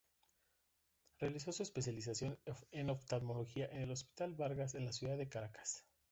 Realizó 1.19 1.51
su 1.51 1.61
especialización 1.61 2.39
en 2.71 2.89
oftalmología 2.89 3.67
en 3.67 3.83
el 3.83 3.91
Hospital 3.91 4.33
Vargas 4.33 4.73
en 4.73 4.85
la 4.85 4.93
ciudad 4.93 5.15
de 5.15 5.29
Caracas. 5.29 5.85